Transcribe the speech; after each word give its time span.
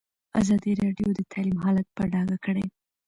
ازادي 0.41 0.71
راډیو 0.81 1.07
د 1.13 1.19
تعلیم 1.31 1.57
حالت 1.65 1.87
په 1.95 2.03
ډاګه 2.11 2.37
کړی. 2.45 2.65